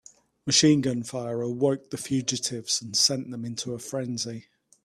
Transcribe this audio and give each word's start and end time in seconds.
Machine 0.47 0.81
gun 0.81 1.03
fire 1.03 1.41
awoke 1.41 1.91
the 1.91 1.97
fugitives 1.97 2.81
and 2.81 2.97
sent 2.97 3.29
them 3.29 3.45
into 3.45 3.75
a 3.75 3.77
frenzy. 3.77 4.47